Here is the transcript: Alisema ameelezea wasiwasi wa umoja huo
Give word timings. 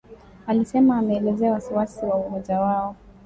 Alisema 0.47 0.97
ameelezea 0.97 1.51
wasiwasi 1.51 2.05
wa 2.05 2.15
umoja 2.15 2.57
huo 2.57 2.95